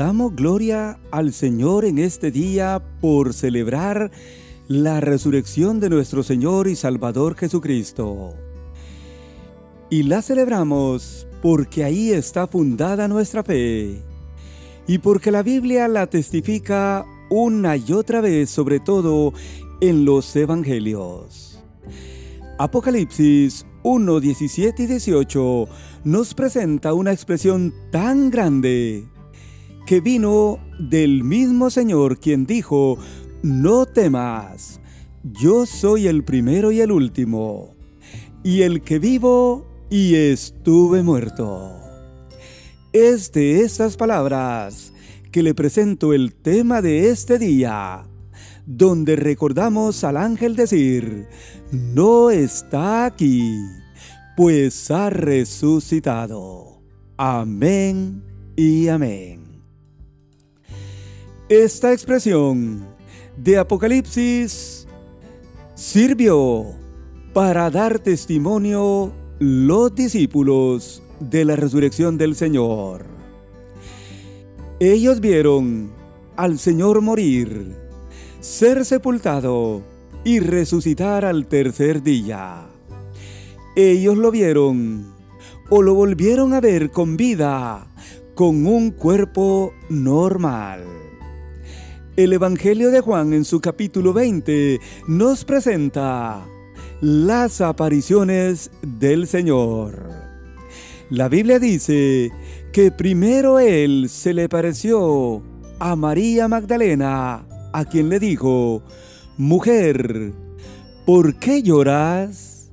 Damos 0.00 0.34
gloria 0.34 0.98
al 1.10 1.34
Señor 1.34 1.84
en 1.84 1.98
este 1.98 2.30
día 2.30 2.82
por 3.02 3.34
celebrar 3.34 4.10
la 4.66 4.98
resurrección 4.98 5.78
de 5.78 5.90
nuestro 5.90 6.22
Señor 6.22 6.68
y 6.68 6.74
Salvador 6.74 7.36
Jesucristo. 7.36 8.32
Y 9.90 10.04
la 10.04 10.22
celebramos 10.22 11.28
porque 11.42 11.84
ahí 11.84 12.12
está 12.12 12.46
fundada 12.46 13.08
nuestra 13.08 13.42
fe 13.42 14.00
y 14.86 14.96
porque 14.96 15.30
la 15.30 15.42
Biblia 15.42 15.86
la 15.86 16.06
testifica 16.06 17.04
una 17.28 17.76
y 17.76 17.92
otra 17.92 18.22
vez, 18.22 18.48
sobre 18.48 18.80
todo 18.80 19.34
en 19.82 20.06
los 20.06 20.34
Evangelios. 20.34 21.62
Apocalipsis 22.58 23.66
1, 23.82 24.18
17 24.20 24.82
y 24.82 24.86
18 24.86 25.68
nos 26.04 26.32
presenta 26.32 26.94
una 26.94 27.12
expresión 27.12 27.74
tan 27.92 28.30
grande 28.30 29.06
que 29.86 30.00
vino 30.00 30.58
del 30.78 31.24
mismo 31.24 31.70
Señor 31.70 32.18
quien 32.18 32.46
dijo, 32.46 32.98
no 33.42 33.86
temas, 33.86 34.80
yo 35.22 35.66
soy 35.66 36.06
el 36.06 36.24
primero 36.24 36.72
y 36.72 36.80
el 36.80 36.92
último, 36.92 37.74
y 38.42 38.62
el 38.62 38.82
que 38.82 38.98
vivo 38.98 39.66
y 39.90 40.14
estuve 40.14 41.02
muerto. 41.02 41.72
Es 42.92 43.32
de 43.32 43.60
estas 43.60 43.96
palabras 43.96 44.92
que 45.30 45.42
le 45.42 45.54
presento 45.54 46.12
el 46.12 46.34
tema 46.34 46.82
de 46.82 47.10
este 47.10 47.38
día, 47.38 48.04
donde 48.66 49.16
recordamos 49.16 50.04
al 50.04 50.16
ángel 50.16 50.56
decir, 50.56 51.26
no 51.72 52.30
está 52.30 53.04
aquí, 53.04 53.56
pues 54.36 54.90
ha 54.90 55.10
resucitado. 55.10 56.80
Amén 57.16 58.22
y 58.56 58.88
amén. 58.88 59.49
Esta 61.50 61.92
expresión 61.92 62.86
de 63.36 63.58
Apocalipsis 63.58 64.86
sirvió 65.74 66.64
para 67.32 67.68
dar 67.70 67.98
testimonio 67.98 69.12
los 69.40 69.92
discípulos 69.92 71.02
de 71.18 71.44
la 71.44 71.56
resurrección 71.56 72.16
del 72.16 72.36
Señor. 72.36 73.04
Ellos 74.78 75.18
vieron 75.18 75.90
al 76.36 76.56
Señor 76.60 77.00
morir, 77.00 77.74
ser 78.38 78.84
sepultado 78.84 79.82
y 80.22 80.38
resucitar 80.38 81.24
al 81.24 81.48
tercer 81.48 82.04
día. 82.04 82.68
Ellos 83.74 84.16
lo 84.16 84.30
vieron 84.30 85.12
o 85.68 85.82
lo 85.82 85.94
volvieron 85.94 86.54
a 86.54 86.60
ver 86.60 86.92
con 86.92 87.16
vida, 87.16 87.88
con 88.36 88.68
un 88.68 88.92
cuerpo 88.92 89.74
normal. 89.88 91.09
El 92.16 92.32
Evangelio 92.32 92.90
de 92.90 93.00
Juan 93.00 93.32
en 93.32 93.44
su 93.44 93.60
capítulo 93.60 94.12
20 94.12 94.80
nos 95.06 95.44
presenta 95.44 96.44
las 97.00 97.60
apariciones 97.60 98.72
del 98.82 99.28
Señor. 99.28 100.10
La 101.08 101.28
Biblia 101.28 101.60
dice 101.60 102.32
que 102.72 102.90
primero 102.90 103.60
Él 103.60 104.08
se 104.08 104.34
le 104.34 104.48
pareció 104.48 105.40
a 105.78 105.94
María 105.94 106.48
Magdalena, 106.48 107.46
a 107.72 107.84
quien 107.84 108.08
le 108.08 108.18
dijo, 108.18 108.82
Mujer, 109.36 110.32
¿por 111.06 111.36
qué 111.36 111.62
lloras? 111.62 112.72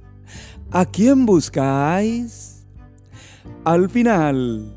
¿A 0.72 0.86
quién 0.86 1.28
buscáis? 1.28 2.66
Al 3.64 3.88
final, 3.90 4.77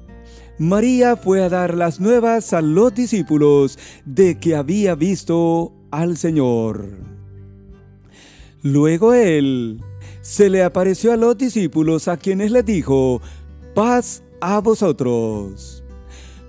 María 0.60 1.16
fue 1.16 1.42
a 1.42 1.48
dar 1.48 1.74
las 1.74 2.00
nuevas 2.00 2.52
a 2.52 2.60
los 2.60 2.94
discípulos 2.94 3.78
de 4.04 4.38
que 4.38 4.54
había 4.54 4.94
visto 4.94 5.72
al 5.90 6.18
Señor. 6.18 6.98
Luego 8.62 9.14
él 9.14 9.80
se 10.20 10.50
le 10.50 10.62
apareció 10.62 11.14
a 11.14 11.16
los 11.16 11.38
discípulos 11.38 12.08
a 12.08 12.18
quienes 12.18 12.50
les 12.50 12.66
dijo, 12.66 13.22
paz 13.74 14.22
a 14.42 14.60
vosotros. 14.60 15.82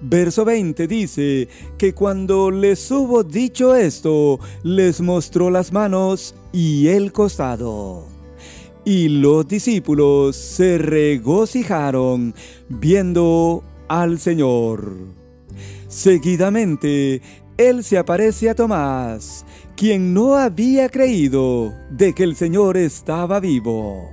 Verso 0.01 0.43
20 0.43 0.87
dice 0.87 1.47
que 1.77 1.93
cuando 1.93 2.51
les 2.51 2.91
hubo 2.91 3.23
dicho 3.23 3.77
esto, 3.77 4.41
les 4.63 4.99
mostró 4.99 5.49
las 5.49 5.71
manos 5.71 6.35
y 6.51 6.89
el 6.89 7.13
costado. 7.13 8.03
Y 8.83 9.07
los 9.07 9.47
discípulos 9.47 10.35
se 10.35 10.79
regocijaron 10.79 12.35
viendo 12.67 13.63
al 13.91 14.19
Señor. 14.19 14.95
Seguidamente, 15.89 17.21
Él 17.57 17.83
se 17.83 17.97
aparece 17.97 18.49
a 18.49 18.55
Tomás, 18.55 19.45
quien 19.75 20.13
no 20.13 20.35
había 20.35 20.87
creído 20.87 21.73
de 21.89 22.13
que 22.13 22.23
el 22.23 22.37
Señor 22.37 22.77
estaba 22.77 23.41
vivo. 23.41 24.09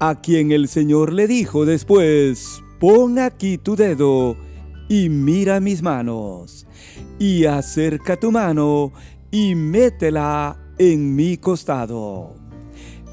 A 0.00 0.20
quien 0.20 0.50
el 0.50 0.66
Señor 0.66 1.12
le 1.12 1.28
dijo 1.28 1.64
después, 1.64 2.64
pon 2.80 3.20
aquí 3.20 3.58
tu 3.58 3.76
dedo 3.76 4.36
y 4.88 5.08
mira 5.08 5.60
mis 5.60 5.80
manos, 5.80 6.66
y 7.20 7.44
acerca 7.44 8.16
tu 8.16 8.32
mano 8.32 8.92
y 9.30 9.54
métela 9.54 10.58
en 10.78 11.14
mi 11.14 11.36
costado. 11.36 12.34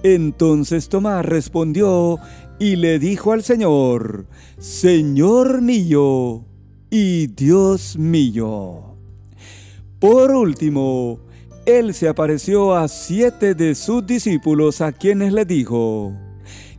Entonces 0.01 0.89
Tomás 0.89 1.23
respondió 1.23 2.17
y 2.57 2.77
le 2.77 2.97
dijo 2.97 3.31
al 3.31 3.43
Señor, 3.43 4.25
Señor 4.61 5.63
mío 5.63 6.45
y 6.91 7.25
Dios 7.25 7.97
mío. 7.97 8.95
Por 9.97 10.29
último, 10.29 11.19
él 11.65 11.95
se 11.95 12.07
apareció 12.07 12.75
a 12.75 12.87
siete 12.87 13.55
de 13.55 13.73
sus 13.73 14.05
discípulos 14.05 14.81
a 14.81 14.91
quienes 14.91 15.33
le 15.33 15.45
dijo, 15.45 16.13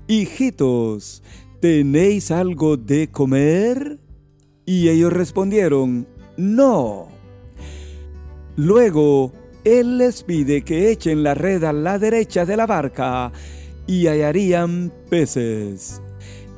Hijitos, 0.06 1.24
¿tenéis 1.60 2.30
algo 2.30 2.76
de 2.76 3.10
comer? 3.10 3.98
Y 4.64 4.88
ellos 4.88 5.12
respondieron, 5.12 6.06
No. 6.36 7.08
Luego, 8.54 9.32
él 9.64 9.98
les 9.98 10.22
pide 10.22 10.62
que 10.62 10.92
echen 10.92 11.24
la 11.24 11.34
red 11.34 11.64
a 11.64 11.72
la 11.72 11.98
derecha 11.98 12.46
de 12.46 12.56
la 12.56 12.66
barca 12.66 13.32
y 13.88 14.06
hallarían 14.06 14.92
peces. 15.10 16.00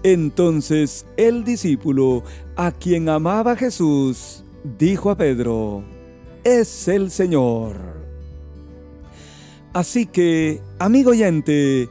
Entonces 0.04 1.06
el 1.16 1.44
discípulo, 1.44 2.22
a 2.56 2.70
quien 2.70 3.08
amaba 3.08 3.56
Jesús, 3.56 4.44
dijo 4.78 5.10
a 5.10 5.16
Pedro, 5.16 5.82
es 6.44 6.88
el 6.88 7.10
Señor. 7.10 7.76
Así 9.72 10.04
que, 10.04 10.60
amigo 10.78 11.12
oyente, 11.12 11.88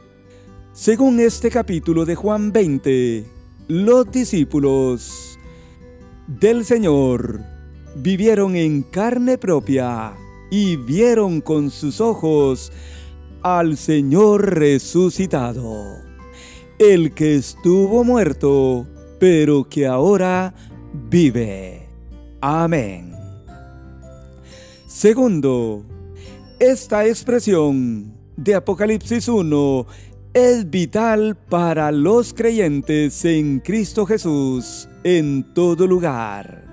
según 0.72 1.18
este 1.18 1.50
capítulo 1.50 2.04
de 2.04 2.14
Juan 2.14 2.52
20, 2.52 3.26
los 3.66 4.10
discípulos 4.12 5.36
del 6.28 6.64
Señor 6.64 7.40
vivieron 7.96 8.54
en 8.54 8.82
carne 8.82 9.38
propia 9.38 10.14
y 10.52 10.76
vieron 10.76 11.40
con 11.40 11.70
sus 11.70 12.00
ojos 12.00 12.70
al 13.42 13.76
Señor 13.76 14.54
resucitado, 14.54 15.98
el 16.92 17.14
que 17.14 17.36
estuvo 17.36 18.04
muerto, 18.04 18.86
pero 19.18 19.66
que 19.68 19.86
ahora 19.86 20.54
vive. 21.08 21.88
Amén. 22.42 23.14
Segundo, 24.86 25.82
esta 26.60 27.06
expresión 27.06 28.12
de 28.36 28.54
Apocalipsis 28.54 29.28
1 29.28 29.86
es 30.34 30.68
vital 30.68 31.36
para 31.48 31.90
los 31.90 32.34
creyentes 32.34 33.24
en 33.24 33.60
Cristo 33.60 34.04
Jesús 34.04 34.86
en 35.04 35.54
todo 35.54 35.86
lugar 35.86 36.64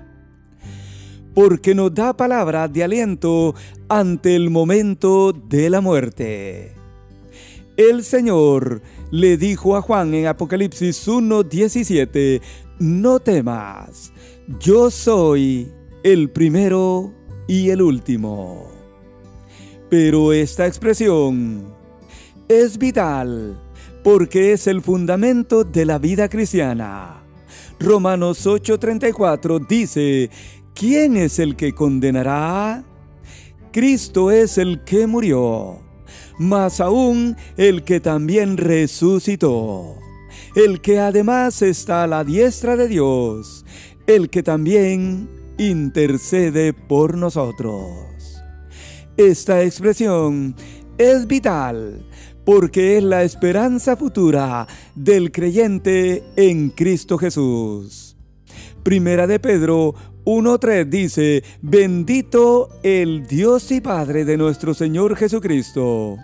porque 1.34 1.74
nos 1.74 1.94
da 1.94 2.14
palabra 2.14 2.68
de 2.68 2.84
aliento 2.84 3.54
ante 3.88 4.36
el 4.36 4.50
momento 4.50 5.32
de 5.32 5.70
la 5.70 5.80
muerte. 5.80 6.74
El 7.78 8.04
Señor 8.04 8.82
le 9.12 9.36
dijo 9.36 9.76
a 9.76 9.82
Juan 9.82 10.14
en 10.14 10.26
Apocalipsis 10.26 11.06
1:17, 11.06 12.40
no 12.80 13.20
temas, 13.20 14.10
yo 14.58 14.90
soy 14.90 15.70
el 16.02 16.30
primero 16.30 17.12
y 17.46 17.68
el 17.68 17.82
último. 17.82 18.70
Pero 19.90 20.32
esta 20.32 20.66
expresión 20.66 21.74
es 22.48 22.78
vital 22.78 23.60
porque 24.02 24.52
es 24.52 24.66
el 24.66 24.80
fundamento 24.80 25.62
de 25.62 25.84
la 25.84 25.98
vida 25.98 26.30
cristiana. 26.30 27.22
Romanos 27.78 28.46
8:34 28.46 29.66
dice 29.68 30.30
¿quién 30.74 31.18
es 31.18 31.38
el 31.38 31.54
que 31.54 31.74
condenará? 31.74 32.82
Cristo 33.72 34.30
es 34.30 34.56
el 34.56 34.84
que 34.84 35.06
murió, 35.06 35.80
mas 36.38 36.80
aún 36.80 37.36
el 37.56 37.82
que 37.84 38.00
también 38.00 38.56
resucitó, 38.56 39.98
el 40.54 40.80
que 40.80 40.98
además 40.98 41.62
está 41.62 42.04
a 42.04 42.06
la 42.06 42.24
diestra 42.24 42.76
de 42.76 42.88
Dios, 42.88 43.64
el 44.06 44.30
que 44.30 44.42
también 44.42 45.28
intercede 45.58 46.72
por 46.72 47.16
nosotros. 47.16 48.42
Esta 49.16 49.62
expresión 49.62 50.54
es 50.98 51.26
vital 51.26 52.04
porque 52.44 52.98
es 52.98 53.04
la 53.04 53.22
esperanza 53.22 53.96
futura 53.96 54.66
del 54.94 55.30
creyente 55.30 56.24
en 56.36 56.70
Cristo 56.70 57.18
Jesús. 57.18 58.16
Primera 58.82 59.26
de 59.26 59.38
Pedro 59.38 59.94
1.3 60.24 60.88
dice, 60.88 61.42
bendito 61.60 62.68
el 62.82 63.26
Dios 63.26 63.70
y 63.72 63.80
Padre 63.80 64.24
de 64.24 64.36
nuestro 64.36 64.74
Señor 64.74 65.16
Jesucristo 65.16 66.18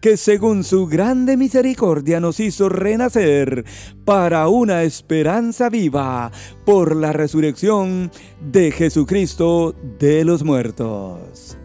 que 0.00 0.16
según 0.16 0.64
su 0.64 0.86
grande 0.86 1.36
misericordia 1.36 2.20
nos 2.20 2.40
hizo 2.40 2.68
renacer 2.68 3.64
para 4.04 4.48
una 4.48 4.82
esperanza 4.84 5.68
viva 5.68 6.30
por 6.64 6.94
la 6.94 7.12
resurrección 7.12 8.10
de 8.40 8.70
Jesucristo 8.70 9.74
de 9.98 10.24
los 10.24 10.44
muertos. 10.44 11.58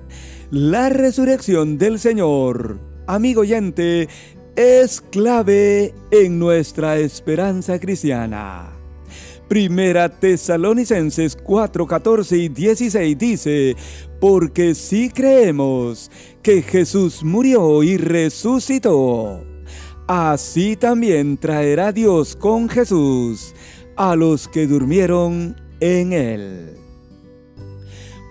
La 0.50 0.90
resurrección 0.90 1.78
del 1.78 2.00
Señor, 2.00 2.80
amigo 3.08 3.42
oyente, 3.42 4.08
es 4.56 5.02
clave 5.02 5.94
en 6.12 6.40
nuestra 6.40 6.98
esperanza 6.98 7.80
cristiana. 7.80 8.83
Primera 9.54 10.10
Tesalonicenses 10.10 11.36
4, 11.36 11.86
14 11.86 12.38
y 12.38 12.50
16 12.50 13.16
dice, 13.16 13.76
porque 14.20 14.74
si 14.74 15.12
creemos 15.12 16.10
que 16.42 16.64
Jesús 16.64 17.24
murió 17.24 17.84
y 17.84 17.98
resucitó, 17.98 19.46
así 20.08 20.76
también 20.76 21.38
traerá 21.38 21.92
Dios 21.92 22.36
con 22.36 22.68
Jesús 22.68 23.54
a 23.96 24.16
los 24.16 24.48
que 24.48 24.66
durmieron 24.66 25.56
en 25.80 26.14
él. 26.14 26.76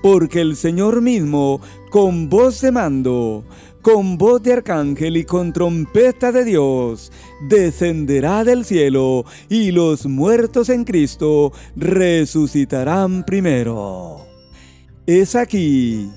Porque 0.03 0.41
el 0.41 0.57
Señor 0.57 1.03
mismo, 1.03 1.61
con 1.91 2.29
voz 2.29 2.61
de 2.63 2.73
mando, 2.73 3.45
con 3.83 4.17
voz 4.17 4.43
de 4.43 4.53
arcángel 4.53 5.17
y 5.17 5.25
con 5.25 5.53
trompeta 5.53 6.31
de 6.33 6.45
Dios, 6.45 7.13
descenderá 7.49 8.45
del 8.45 8.65
cielo 8.65 9.25
y 9.49 9.73
los 9.73 10.07
muertos 10.07 10.69
en 10.69 10.85
Cristo 10.85 11.53
resucitarán 11.77 13.25
primero. 13.25 14.25
Es 15.05 15.35
aquí 15.35 16.09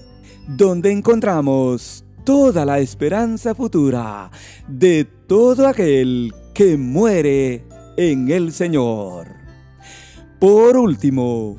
donde 0.48 0.92
encontramos 0.92 2.06
toda 2.24 2.66
la 2.66 2.80
esperanza 2.80 3.56
futura 3.56 4.30
de 4.68 5.06
todo 5.28 5.68
aquel 5.68 6.34
que 6.54 6.78
muere 6.78 7.66
en 7.98 8.30
el 8.30 8.52
Señor. 8.52 9.28
Por 10.40 10.78
último, 10.78 11.58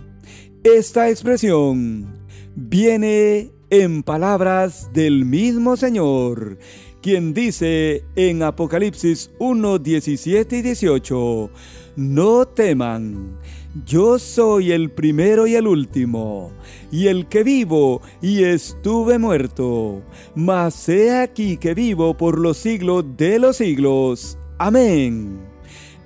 esta 0.62 1.10
expresión 1.10 2.26
viene 2.54 3.55
en 3.70 4.02
palabras 4.02 4.90
del 4.92 5.24
mismo 5.24 5.76
Señor, 5.76 6.58
quien 7.02 7.34
dice 7.34 8.04
en 8.14 8.42
Apocalipsis 8.42 9.30
1, 9.38 9.78
17 9.78 10.58
y 10.58 10.62
18, 10.62 11.50
no 11.96 12.46
teman, 12.46 13.38
yo 13.84 14.18
soy 14.18 14.72
el 14.72 14.90
primero 14.90 15.46
y 15.46 15.54
el 15.54 15.66
último, 15.66 16.52
y 16.92 17.08
el 17.08 17.26
que 17.26 17.42
vivo 17.42 18.02
y 18.22 18.44
estuve 18.44 19.18
muerto, 19.18 20.02
mas 20.34 20.88
he 20.88 21.18
aquí 21.18 21.56
que 21.56 21.74
vivo 21.74 22.16
por 22.16 22.38
los 22.38 22.58
siglos 22.58 23.04
de 23.16 23.38
los 23.38 23.56
siglos. 23.56 24.38
Amén. 24.58 25.40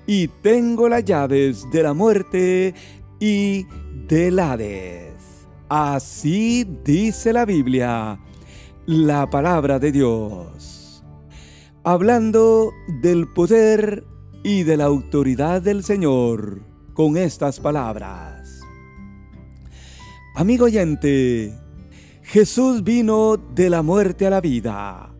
Y 0.07 0.29
tengo 0.29 0.89
las 0.89 1.05
llaves 1.05 1.67
de 1.71 1.83
la 1.83 1.95
muerte 1.95 2.75
y 3.21 3.67
del 4.09 4.39
Hades. 4.39 5.10
Así 5.71 6.67
dice 6.85 7.33
la 7.33 7.45
Biblia, 7.45 8.19
la 8.87 9.31
palabra 9.31 9.79
de 9.79 9.93
Dios. 9.93 11.05
Hablando 11.85 12.73
del 13.01 13.29
poder 13.29 14.03
y 14.43 14.65
de 14.65 14.77
la 14.77 14.87
autoridad 14.87 15.63
del 15.63 15.85
Señor 15.85 16.61
con 16.93 17.17
estas 17.17 17.61
palabras. 17.61 18.63
Amigo 20.35 20.65
oyente, 20.65 21.57
Jesús 22.25 22.83
vino 22.83 23.37
de 23.37 23.71
la 23.71 23.83
muerte 23.83 24.27
a 24.27 24.31
la 24.31 24.41
vida. 24.41 25.15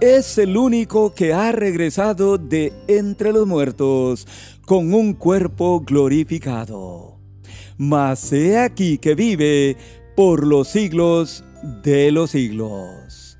Es 0.00 0.36
el 0.38 0.56
único 0.56 1.14
que 1.14 1.32
ha 1.32 1.52
regresado 1.52 2.38
de 2.38 2.72
entre 2.88 3.32
los 3.32 3.46
muertos 3.46 4.26
con 4.66 4.92
un 4.92 5.14
cuerpo 5.14 5.84
glorificado. 5.86 7.09
Mas 7.82 8.30
he 8.30 8.58
aquí 8.58 8.98
que 8.98 9.14
vive 9.14 9.74
por 10.14 10.46
los 10.46 10.68
siglos 10.68 11.42
de 11.82 12.12
los 12.12 12.32
siglos. 12.32 13.38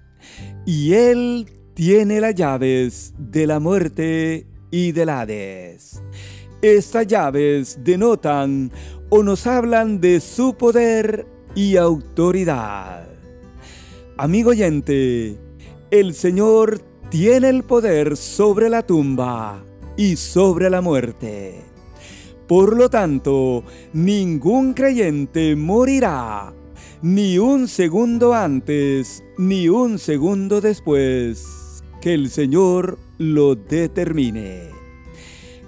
Y 0.64 0.94
Él 0.94 1.44
tiene 1.74 2.22
las 2.22 2.34
llaves 2.34 3.12
de 3.18 3.46
la 3.46 3.60
muerte 3.60 4.46
y 4.70 4.92
del 4.92 5.10
Hades. 5.10 6.02
Estas 6.62 7.06
llaves 7.06 7.80
denotan 7.84 8.72
o 9.10 9.22
nos 9.22 9.46
hablan 9.46 10.00
de 10.00 10.20
su 10.20 10.54
poder 10.54 11.26
y 11.54 11.76
autoridad. 11.76 13.06
Amigo 14.16 14.52
oyente, 14.52 15.36
el 15.90 16.14
Señor 16.14 16.80
tiene 17.10 17.50
el 17.50 17.62
poder 17.62 18.16
sobre 18.16 18.70
la 18.70 18.86
tumba 18.86 19.62
y 19.98 20.16
sobre 20.16 20.70
la 20.70 20.80
muerte. 20.80 21.69
Por 22.50 22.76
lo 22.76 22.90
tanto, 22.90 23.62
ningún 23.92 24.74
creyente 24.74 25.54
morirá, 25.54 26.52
ni 27.00 27.38
un 27.38 27.68
segundo 27.68 28.34
antes, 28.34 29.22
ni 29.38 29.68
un 29.68 30.00
segundo 30.00 30.60
después, 30.60 31.84
que 32.00 32.12
el 32.12 32.28
Señor 32.28 32.98
lo 33.18 33.54
determine. 33.54 34.68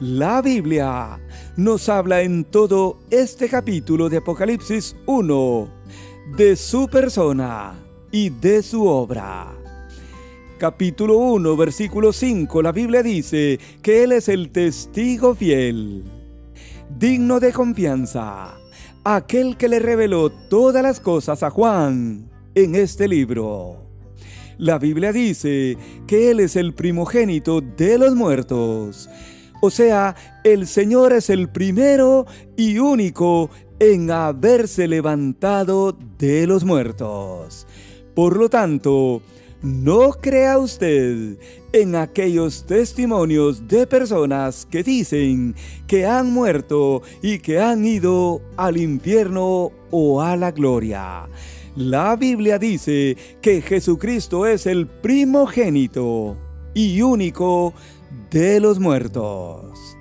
La 0.01 0.43
Biblia 0.43 1.21
nos 1.57 1.89
habla 1.89 2.23
en 2.23 2.43
todo 2.43 2.99
este 3.13 3.49
capítulo 3.49 4.09
de 4.09 4.17
Apocalipsis 4.17 4.97
1 5.07 5.69
de 6.37 6.57
su 6.57 6.89
persona 6.89 7.79
y 8.11 8.29
de 8.29 8.61
su 8.61 8.89
obra. 8.89 9.57
Capítulo 10.59 11.19
1, 11.19 11.57
versículo 11.57 12.13
5, 12.13 12.61
la 12.61 12.73
Biblia 12.73 13.05
dice 13.05 13.61
que 13.83 14.03
Él 14.03 14.11
es 14.11 14.29
el 14.29 14.51
testigo 14.51 15.37
fiel, 15.37 16.22
digno 16.99 17.41
de 17.41 17.53
confianza, 17.53 18.55
aquel 19.05 19.57
que 19.57 19.69
le 19.69 19.79
reveló 19.79 20.31
todas 20.31 20.83
las 20.83 21.01
cosas 21.01 21.43
a 21.43 21.51
Juan 21.51 22.31
en 22.55 22.75
este 22.75 23.09
libro. 23.09 23.83
La 24.59 24.79
Biblia 24.79 25.13
dice 25.13 25.77
que 26.07 26.31
Él 26.31 26.41
es 26.41 26.57
el 26.57 26.75
primogénito 26.75 27.61
de 27.61 27.99
los 27.99 28.15
muertos. 28.15 29.09
O 29.61 29.71
sea, 29.71 30.15
el 30.45 30.67
Señor 30.67 31.13
es 31.13 31.31
el 31.31 31.49
primero 31.49 32.27
y 32.57 32.79
único 32.79 33.51
en 33.79 34.11
haberse 34.11 34.87
levantado 34.87 35.97
de 36.19 36.47
los 36.47 36.65
muertos. 36.65 37.67
Por 38.15 38.37
lo 38.37 38.49
tanto, 38.49 39.23
no 39.63 40.11
crea 40.13 40.59
usted 40.59 41.39
en 41.73 41.97
aquellos 41.97 42.67
testimonios 42.67 43.67
de 43.67 43.87
personas 43.87 44.67
que 44.71 44.83
dicen 44.83 45.55
que 45.87 46.07
han 46.07 46.33
muerto 46.33 47.03
y 47.23 47.39
que 47.39 47.61
han 47.61 47.85
ido 47.85 48.43
al 48.57 48.77
infierno 48.77 49.73
o 49.91 50.21
a 50.21 50.37
la 50.37 50.51
gloria. 50.51 51.29
La 51.75 52.17
Biblia 52.17 52.59
dice 52.59 53.17
que 53.41 53.63
Jesucristo 53.63 54.47
es 54.47 54.67
el 54.67 54.87
primogénito 54.87 56.37
y 56.75 57.01
único 57.01 57.73
de 58.31 58.61
los 58.61 58.79
muertos. 58.79 59.97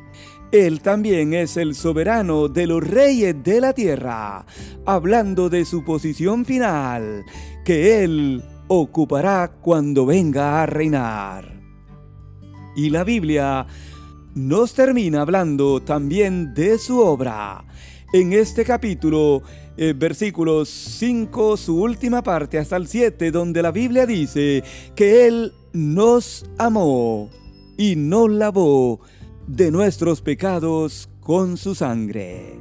Él 0.52 0.82
también 0.82 1.34
es 1.34 1.56
el 1.56 1.76
soberano 1.76 2.50
de 2.50 2.68
los 2.68 2.86
reyes 2.86 3.42
de 3.42 3.62
la 3.62 3.72
tierra, 3.72 4.46
hablando 4.86 5.50
de 5.50 5.64
su 5.64 5.86
posición 5.86 6.44
final, 6.44 7.24
que 7.64 8.04
Él 8.04 8.44
ocupará 8.68 9.54
cuando 9.62 10.06
venga 10.06 10.62
a 10.62 10.66
reinar. 10.66 11.61
Y 12.76 12.90
la 12.90 13.04
Biblia 13.04 13.66
nos 14.36 14.74
termina 14.74 15.22
hablando 15.22 15.82
también 15.82 16.54
de 16.54 16.78
su 16.78 17.00
obra. 17.00 17.66
En 18.14 18.34
este 18.34 18.64
capítulo 18.66 19.42
eh, 19.78 19.94
versículos 19.94 20.70
5, 20.70 21.58
su 21.58 21.82
última 21.82 22.22
parte 22.22 22.58
hasta 22.58 22.76
el 22.76 22.88
7, 22.88 23.32
donde 23.32 23.62
la 23.62 23.72
Biblia 23.72 24.06
dice 24.06 24.64
que 24.96 25.28
Él 25.28 25.54
nos 25.74 26.46
amó 26.58 27.30
y 27.78 27.96
nos 27.96 28.30
lavó 28.30 29.00
de 29.48 29.72
nuestros 29.72 30.22
pecados 30.22 31.10
con 31.22 31.58
su 31.58 31.74
sangre. 31.74 32.60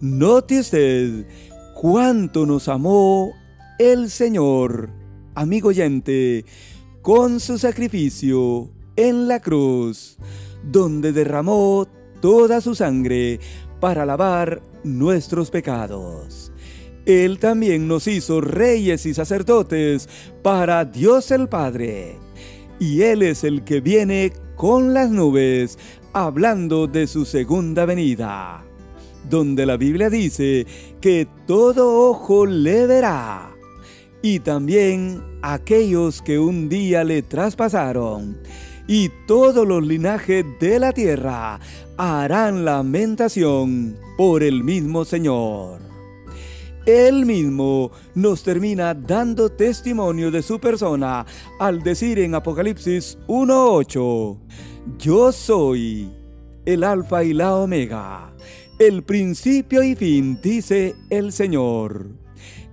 Note 0.00 0.60
usted 0.60 1.26
cuánto 1.74 2.46
nos 2.46 2.68
amó 2.68 3.32
el 3.78 4.10
Señor, 4.10 4.90
amigo 5.34 5.68
oyente, 5.68 6.44
con 7.02 7.40
su 7.40 7.58
sacrificio 7.58 8.70
en 8.98 9.28
la 9.28 9.38
cruz, 9.38 10.18
donde 10.64 11.12
derramó 11.12 11.86
toda 12.20 12.60
su 12.60 12.74
sangre 12.74 13.38
para 13.78 14.04
lavar 14.04 14.60
nuestros 14.82 15.52
pecados. 15.52 16.50
Él 17.06 17.38
también 17.38 17.86
nos 17.86 18.08
hizo 18.08 18.40
reyes 18.40 19.06
y 19.06 19.14
sacerdotes 19.14 20.08
para 20.42 20.84
Dios 20.84 21.30
el 21.30 21.48
Padre. 21.48 22.16
Y 22.80 23.02
Él 23.02 23.22
es 23.22 23.44
el 23.44 23.62
que 23.62 23.80
viene 23.80 24.32
con 24.56 24.92
las 24.92 25.10
nubes, 25.10 25.78
hablando 26.12 26.88
de 26.88 27.06
su 27.06 27.24
segunda 27.24 27.84
venida, 27.84 28.64
donde 29.30 29.64
la 29.64 29.76
Biblia 29.76 30.10
dice 30.10 30.66
que 31.00 31.28
todo 31.46 32.10
ojo 32.10 32.46
le 32.46 32.88
verá, 32.88 33.54
y 34.22 34.40
también 34.40 35.22
aquellos 35.42 36.20
que 36.20 36.40
un 36.40 36.68
día 36.68 37.04
le 37.04 37.22
traspasaron, 37.22 38.38
y 38.88 39.10
todos 39.26 39.68
los 39.68 39.86
linajes 39.86 40.44
de 40.58 40.78
la 40.78 40.92
tierra 40.92 41.60
harán 41.98 42.64
lamentación 42.64 43.96
por 44.16 44.42
el 44.42 44.64
mismo 44.64 45.04
Señor. 45.04 45.78
Él 46.86 47.26
mismo 47.26 47.92
nos 48.14 48.42
termina 48.42 48.94
dando 48.94 49.50
testimonio 49.50 50.30
de 50.30 50.40
su 50.40 50.58
persona 50.58 51.26
al 51.60 51.82
decir 51.82 52.18
en 52.18 52.34
Apocalipsis 52.34 53.18
1.8, 53.26 54.38
Yo 54.98 55.32
soy 55.32 56.10
el 56.64 56.82
Alfa 56.82 57.22
y 57.24 57.34
la 57.34 57.56
Omega, 57.56 58.32
el 58.78 59.02
principio 59.02 59.82
y 59.82 59.94
fin, 59.96 60.40
dice 60.42 60.94
el 61.10 61.32
Señor. 61.32 62.06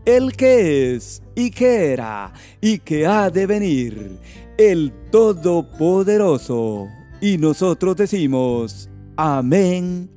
El 0.06 0.34
que 0.38 0.96
es 0.96 1.22
y 1.36 1.52
que 1.52 1.92
era 1.92 2.32
y 2.62 2.80
que 2.80 3.06
ha 3.06 3.30
de 3.30 3.48
venir, 3.48 4.20
el 4.58 4.92
Todopoderoso. 5.12 6.88
Y 7.22 7.38
nosotros 7.38 7.96
decimos, 7.96 8.90
amén 9.16 10.10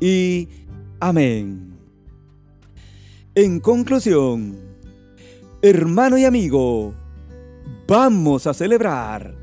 y 0.00 0.48
amén. 1.00 1.76
En 3.34 3.60
conclusión, 3.60 4.56
hermano 5.62 6.16
y 6.16 6.24
amigo, 6.24 6.94
vamos 7.86 8.46
a 8.46 8.54
celebrar 8.54 9.34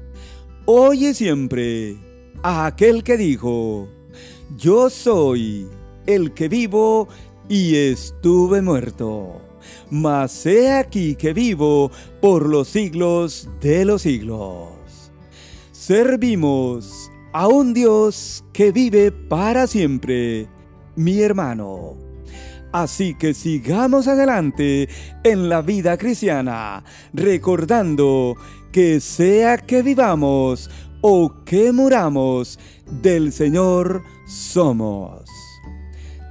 hoy 0.65 1.07
y 1.07 1.13
siempre 1.13 1.97
a 2.41 2.65
aquel 2.65 3.03
que 3.03 3.17
dijo, 3.17 3.87
yo 4.57 4.89
soy 4.89 5.67
el 6.05 6.33
que 6.33 6.49
vivo 6.49 7.07
y 7.49 7.75
estuve 7.75 8.61
muerto, 8.61 9.41
mas 9.89 10.45
he 10.45 10.71
aquí 10.71 11.15
que 11.15 11.33
vivo 11.33 11.91
por 12.21 12.47
los 12.47 12.69
siglos 12.69 13.49
de 13.61 13.85
los 13.85 14.03
siglos. 14.03 14.69
Servimos 15.71 17.11
a 17.33 17.47
un 17.47 17.73
Dios 17.73 18.43
que 18.53 18.71
vive 18.71 19.11
para 19.11 19.67
siempre, 19.67 20.47
mi 20.95 21.19
hermano. 21.19 21.97
Así 22.71 23.15
que 23.15 23.33
sigamos 23.33 24.07
adelante 24.07 24.89
en 25.23 25.47
la 25.47 25.61
vida 25.61 25.97
cristiana, 25.97 26.83
recordando 27.13 28.35
que 28.71 28.99
sea 28.99 29.57
que 29.57 29.83
vivamos 29.83 30.69
o 31.01 31.43
que 31.45 31.71
muramos, 31.71 32.57
del 33.01 33.31
Señor 33.31 34.03
somos. 34.25 35.23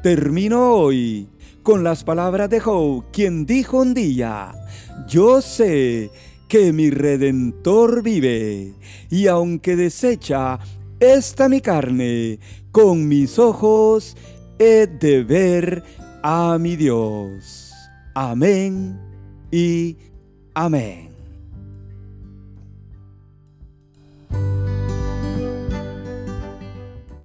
Termino 0.03 0.73
hoy 0.73 1.29
con 1.63 1.85
las 1.85 2.05
palabras 2.05 2.51
de 2.51 2.61
Job, 2.61 3.05
quien 3.13 3.47
dijo 3.47 3.79
un 3.79 3.95
día, 3.95 4.53
yo 5.09 5.41
sé 5.41 6.11
que 6.49 6.73
mi 6.73 6.91
redentor 6.91 8.03
vive, 8.03 8.75
y 9.11 9.27
aunque 9.29 9.77
desecha 9.77 10.59
esta 11.01 11.49
mi 11.49 11.61
carne, 11.61 12.39
con 12.73 13.09
mis 13.09 13.39
ojos 13.39 14.17
he 14.59 14.87
de 14.87 15.25
ver 15.25 15.83
a 16.23 16.59
mi 16.59 16.77
Dios. 16.77 17.73
Amén 18.15 18.99
y 19.51 19.97
amén. 20.55 21.12